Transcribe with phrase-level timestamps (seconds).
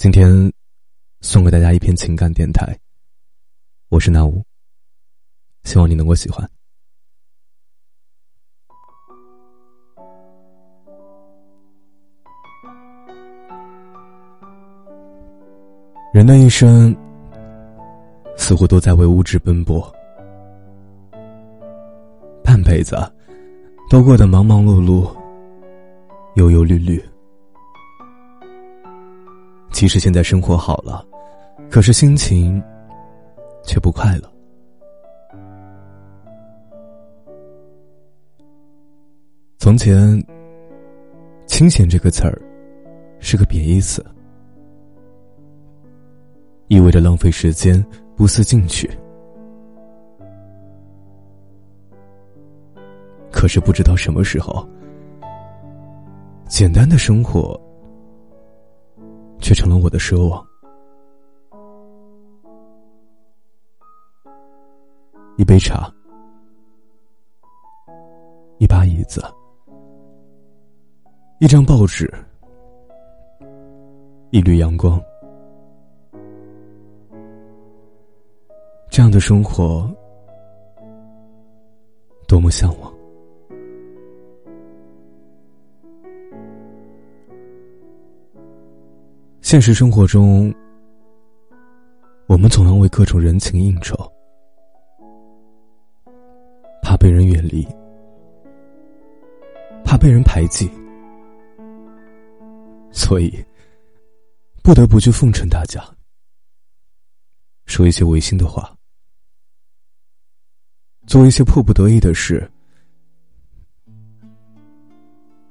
[0.00, 0.50] 今天
[1.20, 2.74] 送给大家一篇情感电台。
[3.90, 4.42] 我是南无，
[5.64, 6.50] 希望你能够喜欢。
[16.14, 16.96] 人的一生
[18.38, 19.94] 似乎都在为物质奔波，
[22.42, 22.96] 半辈子
[23.90, 25.14] 都过得忙忙碌碌、
[26.36, 27.09] 忧忧虑虑。
[29.80, 31.02] 即使现在生活好了，
[31.70, 32.62] 可是心情
[33.64, 34.30] 却不快乐。
[39.58, 40.22] 从前
[41.48, 42.38] ，“清闲”这个词儿
[43.20, 44.04] 是个贬义词，
[46.68, 47.82] 意味着浪费时间、
[48.14, 48.86] 不思进取。
[53.32, 54.62] 可是不知道什么时候，
[56.46, 57.58] 简单的生活。
[59.40, 60.46] 却成了我的奢望。
[65.36, 65.90] 一杯茶，
[68.58, 69.22] 一把椅子，
[71.38, 72.12] 一张报纸，
[74.30, 75.00] 一缕阳光，
[78.90, 79.90] 这样的生活，
[82.28, 82.99] 多么向往。
[89.50, 90.54] 现实生活中，
[92.28, 93.96] 我们总要为各种人情应酬，
[96.80, 97.66] 怕被人远离，
[99.84, 100.70] 怕被人排挤，
[102.92, 103.44] 所以
[104.62, 105.84] 不得不去奉承大家，
[107.66, 108.72] 说一些违心的话，
[111.08, 112.48] 做一些迫不得已的事。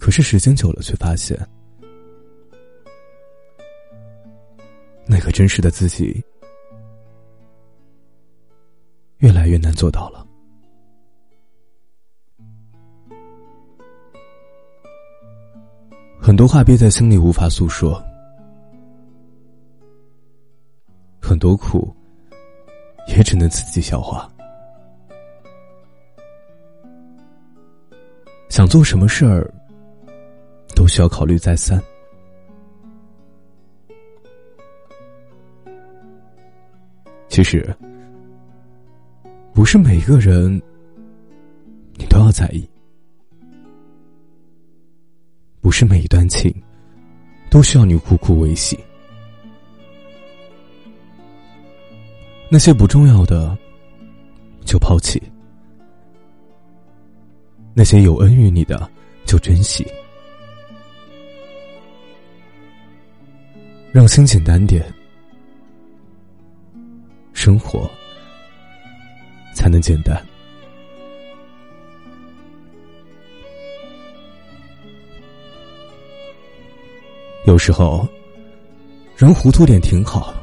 [0.00, 1.38] 可是时间久了，却发现。
[5.06, 6.24] 那个真实的自己，
[9.18, 10.26] 越来越难做到了。
[16.20, 18.02] 很多话憋在心里无法诉说，
[21.20, 21.94] 很多苦
[23.08, 24.30] 也只能自己消化。
[28.48, 29.52] 想做什么事儿，
[30.74, 31.78] 都需要考虑再三。
[37.34, 37.68] 其实，
[39.52, 40.54] 不是每个人
[41.96, 42.64] 你都要在意，
[45.60, 46.54] 不是每一段情
[47.50, 48.78] 都需要你苦苦维系。
[52.48, 53.58] 那些不重要的
[54.64, 55.20] 就抛弃，
[57.74, 58.88] 那些有恩于你的
[59.24, 59.84] 就珍惜，
[63.90, 64.86] 让心简单点。
[67.44, 67.90] 生活
[69.54, 70.18] 才能简单。
[77.44, 78.08] 有时候，
[79.14, 80.34] 人糊涂点挺好，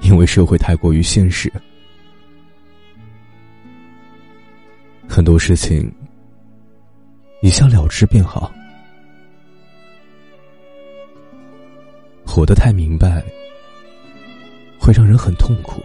[0.00, 1.52] 因为社会太过于现实，
[5.06, 5.94] 很多事情
[7.42, 8.50] 一笑了之便好。
[12.24, 13.22] 活得太明白。
[14.86, 15.82] 会让人很痛苦。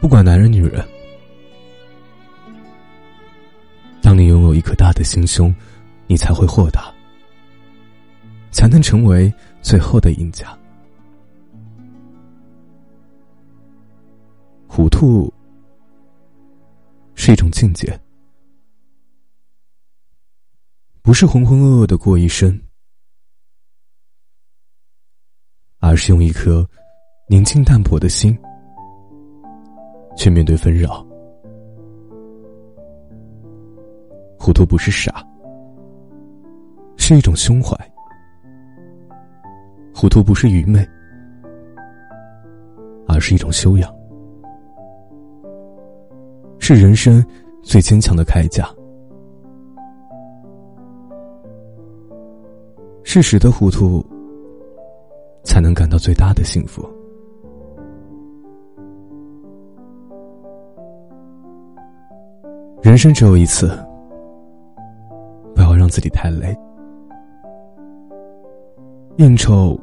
[0.00, 0.82] 不管男人女人，
[4.00, 5.54] 当你拥有一颗大的心胸，
[6.06, 6.90] 你才会豁达，
[8.50, 9.30] 才能成为
[9.60, 10.58] 最后的赢家。
[14.66, 15.30] 糊涂
[17.14, 18.00] 是一种境界，
[21.02, 22.58] 不是浑浑噩噩的过一生。
[25.84, 26.64] 而是用一颗
[27.26, 28.38] 宁静淡泊的心
[30.16, 31.04] 去面对纷扰。
[34.38, 35.26] 糊涂不是傻，
[36.96, 37.76] 是一种胸怀；
[39.92, 40.88] 糊涂不是愚昧，
[43.08, 43.92] 而是一种修养，
[46.60, 47.24] 是人生
[47.60, 48.68] 最坚强的铠甲。
[53.02, 54.04] 适时的糊涂。
[55.44, 56.88] 才能感到最大的幸福。
[62.82, 63.68] 人生只有一次，
[65.54, 66.56] 不要让自己太累。
[69.18, 69.78] 应酬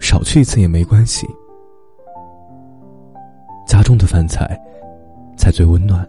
[0.00, 1.26] 少去一次也没关系，
[3.66, 4.60] 家中的饭菜
[5.36, 6.06] 才最温暖。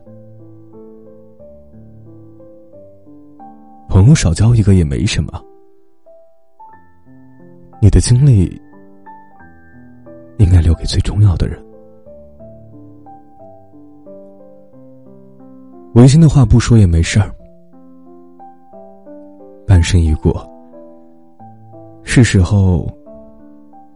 [3.87, 5.41] 朋友少交一个也没什么。
[7.81, 8.61] 你的精力
[10.37, 11.59] 应该留给最重要的人。
[15.95, 17.33] 违心的话不说也没事儿。
[19.65, 20.47] 半生已过，
[22.03, 22.87] 是时候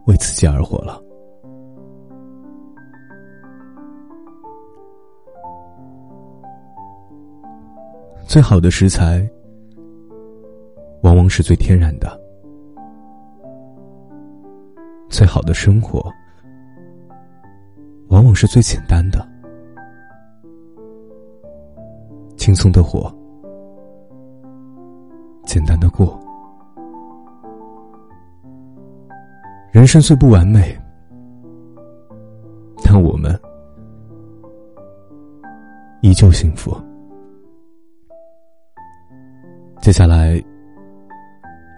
[0.05, 0.99] 为自己而活了。
[8.25, 9.25] 最好的食材，
[11.03, 12.09] 往往是最天然的；
[15.15, 16.11] 最好的生活，
[18.09, 19.25] 往往是最简单的。
[22.35, 23.09] 轻松的活，
[25.45, 26.19] 简单的过。
[29.71, 30.77] 人生虽不完美，
[32.83, 33.39] 但我们
[36.01, 36.75] 依旧幸福。
[39.79, 40.43] 接下来，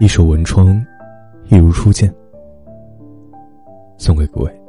[0.00, 0.66] 一首《文窗》，
[1.50, 2.12] 一如初见，
[3.98, 4.68] 送给各位。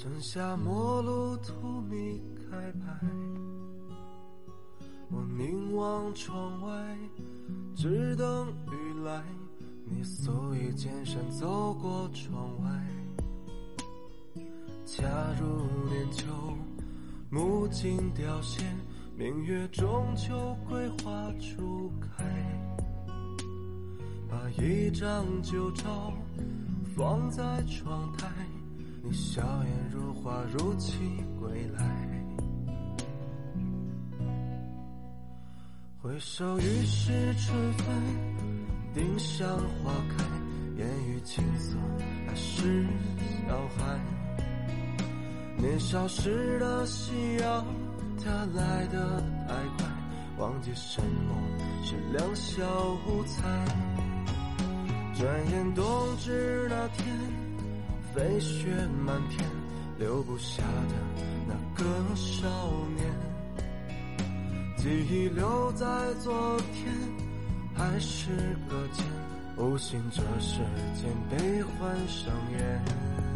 [0.00, 3.00] 剩下陌路荼蘼开败，
[5.10, 6.96] 我凝望窗外，
[7.74, 9.24] 只等雨来。
[9.84, 14.40] 你素衣剑身走过窗外，
[14.86, 15.02] 恰
[15.40, 16.26] 如年秋，
[17.28, 18.62] 木槿凋谢，
[19.16, 22.24] 明月中秋桂花初开。
[24.30, 26.12] 把一张旧照
[26.94, 28.28] 放在窗台。
[29.10, 30.98] 你笑颜如花，如期
[31.40, 31.82] 归来。
[36.02, 37.86] 回首已是春分，
[38.92, 39.48] 丁香
[39.82, 40.24] 花开，
[40.76, 41.78] 烟雨青涩，
[42.26, 42.86] 还是
[43.46, 43.98] 小孩。
[45.56, 47.64] 年少时的夕阳，
[48.22, 49.88] 它来得太快，
[50.36, 51.34] 忘记什么
[51.82, 52.62] 是两小
[53.06, 53.64] 无猜。
[55.14, 55.84] 转眼冬
[56.18, 57.47] 至那天。
[58.14, 58.66] 飞雪
[59.04, 59.48] 漫天，
[59.98, 60.94] 留不下的
[61.46, 61.84] 那个
[62.16, 62.48] 少
[62.96, 63.06] 年，
[64.76, 65.86] 记忆留在
[66.22, 66.92] 昨天，
[67.74, 68.30] 还是
[68.68, 69.04] 搁浅，
[69.56, 70.58] 无心这世
[70.94, 73.27] 间悲欢上演。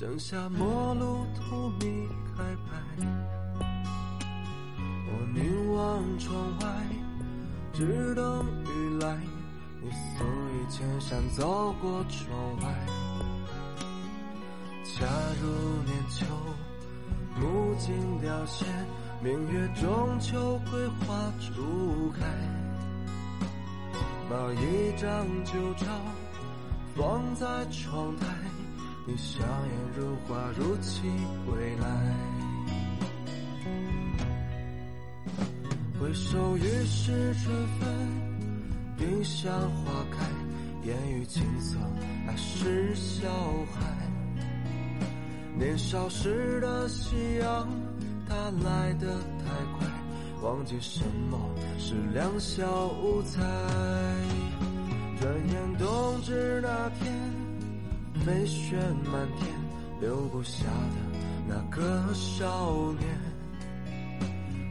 [0.00, 2.72] 剩下陌路荼蘼开败，
[5.04, 6.66] 我凝望窗外，
[7.74, 9.18] 只等雨来。
[9.82, 12.74] 你素衣千山走过窗外，
[14.84, 15.04] 恰
[15.42, 15.46] 如
[15.84, 16.24] 年秋，
[17.38, 18.64] 木槿凋谢，
[19.22, 22.24] 明月中秋桂花初开。
[24.30, 25.86] 把一张旧照
[26.96, 28.49] 放在窗台。
[29.10, 31.02] 你笑颜如花，如期
[31.44, 31.88] 归来。
[35.98, 37.88] 回首已是春分，
[38.96, 40.24] 丁香花开，
[40.84, 41.76] 烟雨青涩，
[42.24, 43.28] 还是小
[43.74, 43.82] 孩。
[45.58, 47.68] 年少时的夕阳，
[48.28, 49.08] 它来得
[49.40, 49.88] 太快，
[50.40, 51.36] 忘记什么
[51.80, 53.40] 是两小无猜。
[55.20, 57.39] 转眼冬至那天。
[58.24, 58.76] 飞雪
[59.10, 59.48] 满天，
[60.00, 63.08] 留不下的那个少年，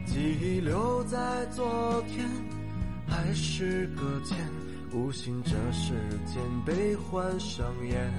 [0.06, 2.28] 记忆留在昨天，
[3.08, 4.38] 还是搁浅，
[4.92, 5.94] 无心这世
[6.26, 8.12] 间悲欢上演。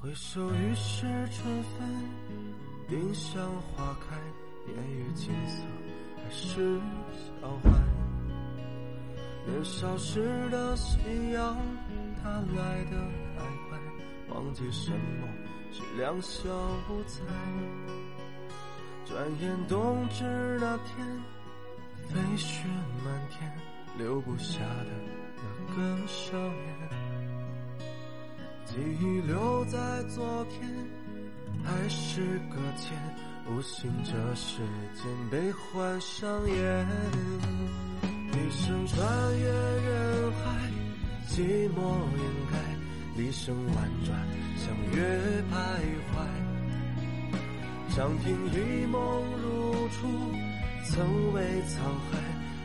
[0.00, 1.88] 回首已是春分，
[2.88, 3.42] 丁香
[3.74, 4.16] 花开，
[4.74, 5.62] 烟雨青涩，
[6.22, 6.78] 还是
[7.40, 8.01] 小孩。
[9.46, 10.98] 年少时的夕
[11.32, 11.56] 阳，
[12.22, 12.96] 它来得
[13.36, 13.78] 太快，
[14.34, 15.28] 忘记什么
[15.72, 16.48] 是两小
[16.88, 17.22] 无猜。
[19.04, 20.24] 转眼冬至
[20.60, 21.06] 那天，
[22.08, 22.64] 飞雪
[23.04, 23.52] 漫天，
[23.98, 24.90] 留不下的
[25.36, 26.88] 那个少年，
[28.64, 30.70] 记忆留在昨天，
[31.64, 32.96] 还是搁浅，
[33.50, 34.62] 无心这时
[34.94, 37.91] 间被换上演。
[38.52, 39.00] 一生穿
[39.38, 40.44] 越人海，
[41.26, 41.40] 寂
[41.70, 41.80] 寞
[42.18, 42.58] 掩盖，
[43.16, 44.14] 离声婉转，
[44.58, 45.54] 相约徘
[46.12, 46.12] 徊。
[47.96, 49.00] 长亭一梦
[49.42, 50.06] 如初，
[50.84, 51.80] 曾为沧
[52.10, 52.18] 海，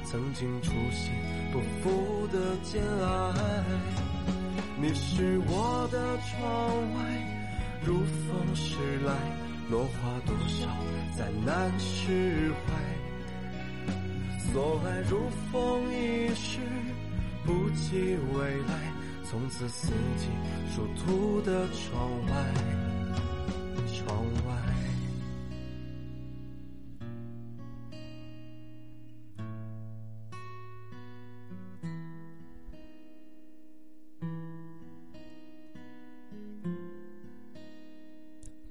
[0.03, 1.13] 曾经初心
[1.53, 3.63] 不负的坚爱。
[4.82, 7.00] 你是我的窗外。
[7.86, 8.75] 如风驶
[9.06, 9.13] 来，
[9.70, 10.67] 落花多少
[11.17, 12.97] 再难释怀。
[14.58, 15.20] 所爱如
[15.52, 16.58] 风一世，
[17.46, 18.92] 不及未来。
[19.24, 20.30] 从此四季
[20.74, 22.54] 殊途的窗外，
[23.94, 24.56] 窗外。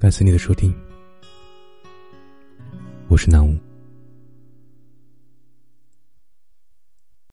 [0.00, 0.74] 感谢你的收听，
[3.06, 3.65] 我是南无。